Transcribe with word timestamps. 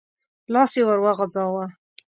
لاس 0.53 0.71
يې 0.77 0.83
ور 0.87 0.99
وغځاوه. 1.05 1.65